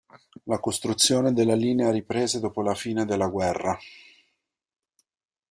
[0.45, 3.77] La costruzione della linea riprese dopo la fine della guerra.